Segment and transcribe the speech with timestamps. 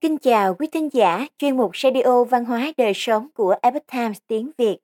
[0.00, 4.18] Kính chào quý thính giả chuyên mục Radio Văn hóa Đời Sống của Epoch Times
[4.26, 4.78] tiếng Việt.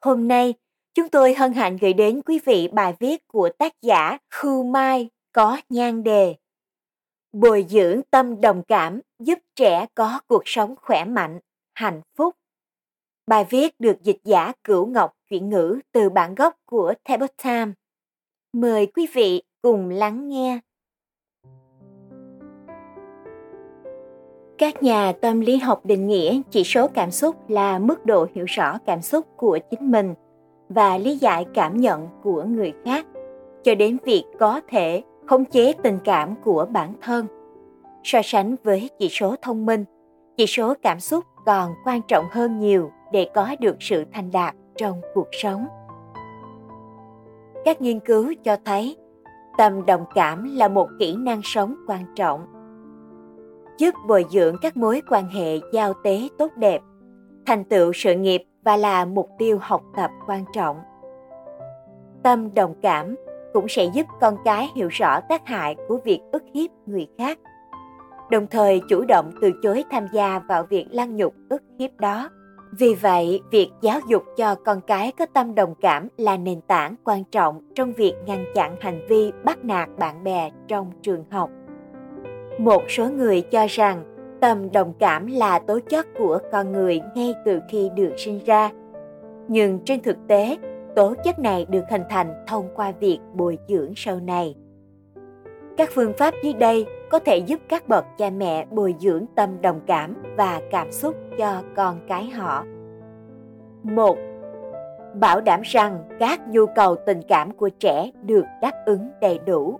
[0.00, 0.54] Hôm nay,
[0.94, 5.08] chúng tôi hân hạnh gửi đến quý vị bài viết của tác giả Khu Mai
[5.32, 6.34] có nhan đề
[7.32, 11.38] Bồi dưỡng tâm đồng cảm giúp trẻ có cuộc sống khỏe mạnh,
[11.74, 12.36] hạnh phúc.
[13.26, 17.74] Bài viết được dịch giả Cửu Ngọc chuyển ngữ từ bản gốc của Epoch Times.
[18.52, 20.60] Mời quý vị cùng lắng nghe.
[24.58, 28.44] Các nhà tâm lý học định nghĩa chỉ số cảm xúc là mức độ hiểu
[28.48, 30.14] rõ cảm xúc của chính mình
[30.68, 33.06] và lý giải cảm nhận của người khác
[33.64, 37.26] cho đến việc có thể khống chế tình cảm của bản thân.
[38.04, 39.84] So sánh với chỉ số thông minh,
[40.36, 44.54] chỉ số cảm xúc còn quan trọng hơn nhiều để có được sự thành đạt
[44.76, 45.66] trong cuộc sống.
[47.64, 48.96] Các nghiên cứu cho thấy
[49.58, 52.53] tâm đồng cảm là một kỹ năng sống quan trọng
[53.78, 56.80] giúp bồi dưỡng các mối quan hệ giao tế tốt đẹp,
[57.46, 60.76] thành tựu sự nghiệp và là mục tiêu học tập quan trọng.
[62.22, 63.14] Tâm đồng cảm
[63.52, 67.38] cũng sẽ giúp con cái hiểu rõ tác hại của việc ức hiếp người khác,
[68.30, 72.28] đồng thời chủ động từ chối tham gia vào việc lăng nhục ức hiếp đó.
[72.78, 76.94] Vì vậy, việc giáo dục cho con cái có tâm đồng cảm là nền tảng
[77.04, 81.50] quan trọng trong việc ngăn chặn hành vi bắt nạt bạn bè trong trường học
[82.58, 84.04] một số người cho rằng
[84.40, 88.70] tâm đồng cảm là tố chất của con người ngay từ khi được sinh ra.
[89.48, 90.56] Nhưng trên thực tế,
[90.96, 94.54] tố chất này được hình thành thông qua việc bồi dưỡng sau này.
[95.76, 99.62] Các phương pháp dưới đây có thể giúp các bậc cha mẹ bồi dưỡng tâm
[99.62, 102.64] đồng cảm và cảm xúc cho con cái họ.
[103.82, 104.16] Một,
[105.14, 109.78] bảo đảm rằng các nhu cầu tình cảm của trẻ được đáp ứng đầy đủ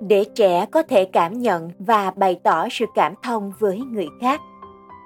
[0.00, 4.40] để trẻ có thể cảm nhận và bày tỏ sự cảm thông với người khác.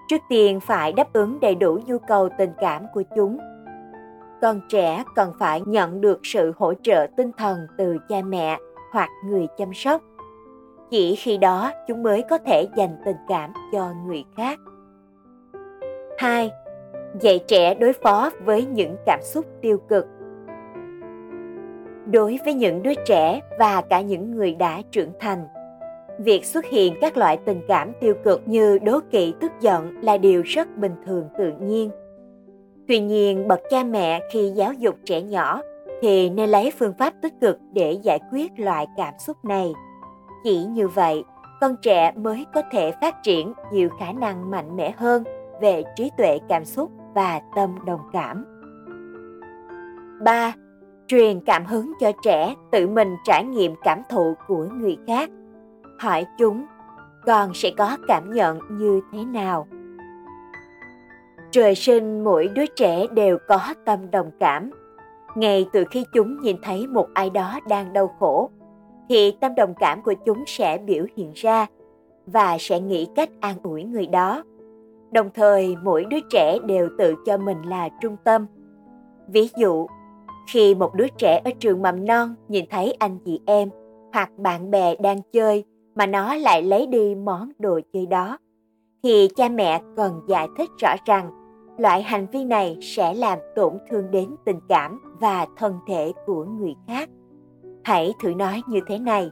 [0.09, 3.39] Trước tiên phải đáp ứng đầy đủ nhu cầu tình cảm của chúng.
[4.43, 8.59] Con trẻ cần phải nhận được sự hỗ trợ tinh thần từ cha mẹ
[8.93, 10.03] hoặc người chăm sóc.
[10.91, 14.59] Chỉ khi đó chúng mới có thể dành tình cảm cho người khác.
[16.19, 16.51] 2.
[17.21, 20.07] Dạy trẻ đối phó với những cảm xúc tiêu cực
[22.07, 25.47] đối với những đứa trẻ và cả những người đã trưởng thành.
[26.19, 30.17] Việc xuất hiện các loại tình cảm tiêu cực như đố kỵ, tức giận là
[30.17, 31.91] điều rất bình thường tự nhiên.
[32.89, 35.61] Tuy nhiên, bậc cha mẹ khi giáo dục trẻ nhỏ
[36.03, 39.73] thì nên lấy phương pháp tích cực để giải quyết loại cảm xúc này.
[40.45, 41.25] Chỉ như vậy,
[41.61, 45.25] con trẻ mới có thể phát triển nhiều khả năng mạnh mẽ hơn
[45.61, 48.45] về trí tuệ cảm xúc và tâm đồng cảm.
[50.25, 50.55] 3
[51.07, 55.31] truyền cảm hứng cho trẻ, tự mình trải nghiệm cảm thụ của người khác.
[55.99, 56.65] Hỏi chúng,
[57.27, 59.67] con sẽ có cảm nhận như thế nào?
[61.51, 64.71] Trời sinh mỗi đứa trẻ đều có tâm đồng cảm.
[65.35, 68.51] Ngay từ khi chúng nhìn thấy một ai đó đang đau khổ,
[69.09, 71.67] thì tâm đồng cảm của chúng sẽ biểu hiện ra
[72.27, 74.43] và sẽ nghĩ cách an ủi người đó.
[75.13, 78.47] Đồng thời, mỗi đứa trẻ đều tự cho mình là trung tâm.
[79.29, 79.87] Ví dụ
[80.47, 83.69] khi một đứa trẻ ở trường mầm non nhìn thấy anh chị em
[84.13, 88.39] hoặc bạn bè đang chơi mà nó lại lấy đi món đồ chơi đó,
[89.03, 91.31] thì cha mẹ cần giải thích rõ rằng
[91.79, 96.45] loại hành vi này sẽ làm tổn thương đến tình cảm và thân thể của
[96.45, 97.09] người khác.
[97.85, 99.31] Hãy thử nói như thế này.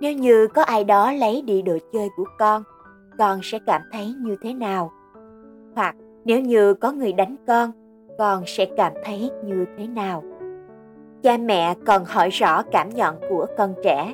[0.00, 2.62] Nếu như có ai đó lấy đi đồ chơi của con
[3.18, 4.92] con sẽ cảm thấy như thế nào?
[5.74, 7.70] Hoặc nếu như có người đánh con
[8.18, 10.22] con sẽ cảm thấy như thế nào?
[11.22, 14.12] Cha mẹ cần hỏi rõ cảm nhận của con trẻ,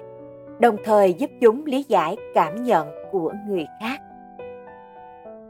[0.58, 4.00] đồng thời giúp chúng lý giải cảm nhận của người khác.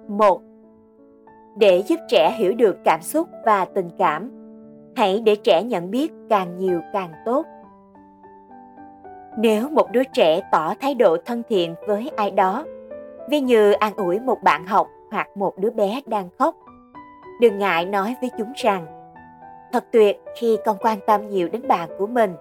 [0.09, 0.41] Một,
[1.57, 4.31] để giúp trẻ hiểu được cảm xúc và tình cảm,
[4.97, 7.47] hãy để trẻ nhận biết càng nhiều càng tốt.
[9.39, 12.65] Nếu một đứa trẻ tỏ thái độ thân thiện với ai đó,
[13.31, 16.57] ví như an ủi một bạn học hoặc một đứa bé đang khóc
[17.41, 18.87] đừng ngại nói với chúng rằng,
[19.73, 22.35] thật tuyệt khi con quan tâm nhiều đến bạn của mình.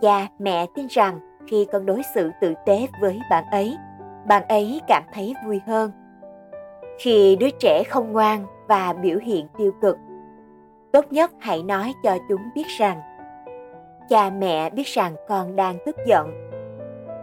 [0.00, 3.76] Cha mẹ tin rằng khi con đối xử tử tế với bạn ấy
[4.26, 5.90] bạn ấy cảm thấy vui hơn.
[6.98, 9.96] Khi đứa trẻ không ngoan và biểu hiện tiêu cực,
[10.92, 13.00] tốt nhất hãy nói cho chúng biết rằng,
[14.08, 16.30] cha mẹ biết rằng con đang tức giận.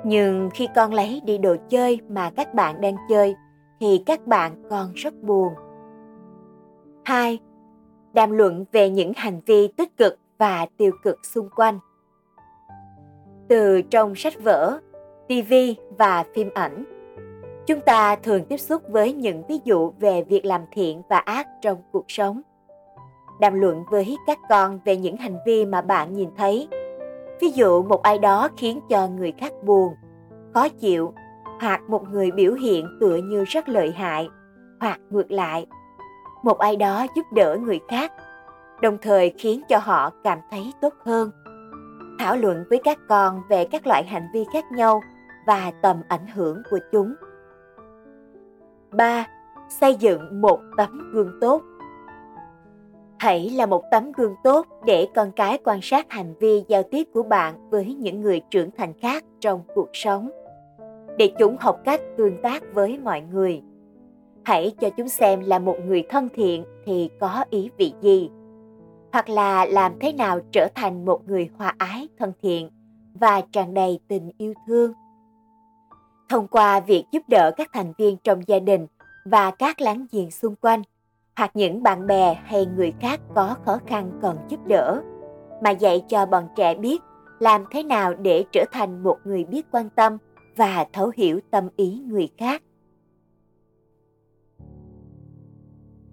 [0.03, 3.35] Nhưng khi con lấy đi đồ chơi mà các bạn đang chơi,
[3.79, 5.53] thì các bạn còn rất buồn.
[7.05, 7.39] 2.
[8.13, 11.79] Đàm luận về những hành vi tích cực và tiêu cực xung quanh.
[13.47, 14.79] Từ trong sách vở,
[15.27, 15.53] TV
[15.97, 16.83] và phim ảnh,
[17.65, 21.47] Chúng ta thường tiếp xúc với những ví dụ về việc làm thiện và ác
[21.61, 22.41] trong cuộc sống.
[23.39, 26.67] Đàm luận với các con về những hành vi mà bạn nhìn thấy.
[27.41, 29.93] Ví dụ một ai đó khiến cho người khác buồn,
[30.53, 31.13] khó chịu
[31.61, 34.29] hoặc một người biểu hiện tựa như rất lợi hại
[34.79, 35.65] hoặc ngược lại
[36.43, 38.11] một ai đó giúp đỡ người khác,
[38.81, 41.31] đồng thời khiến cho họ cảm thấy tốt hơn.
[42.19, 45.01] Thảo luận với các con về các loại hành vi khác nhau
[45.47, 47.13] và tầm ảnh hưởng của chúng.
[48.91, 49.27] 3.
[49.69, 51.61] Xây dựng một tấm gương tốt.
[53.19, 57.03] Hãy là một tấm gương tốt để con cái quan sát hành vi giao tiếp
[57.13, 60.29] của bạn với những người trưởng thành khác trong cuộc sống,
[61.17, 63.61] để chúng học cách tương tác với mọi người
[64.45, 68.29] hãy cho chúng xem là một người thân thiện thì có ý vị gì
[69.13, 72.69] hoặc là làm thế nào trở thành một người hòa ái, thân thiện
[73.13, 74.93] và tràn đầy tình yêu thương
[76.33, 78.87] thông qua việc giúp đỡ các thành viên trong gia đình
[79.25, 80.81] và các láng giềng xung quanh,
[81.35, 85.01] hoặc những bạn bè hay người khác có khó khăn cần giúp đỡ,
[85.63, 87.01] mà dạy cho bọn trẻ biết
[87.39, 90.17] làm thế nào để trở thành một người biết quan tâm
[90.55, 92.61] và thấu hiểu tâm ý người khác.